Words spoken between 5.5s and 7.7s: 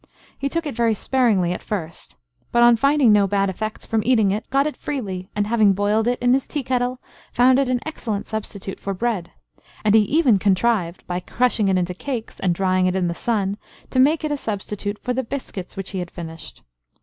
boiled it in his tea kettle, found it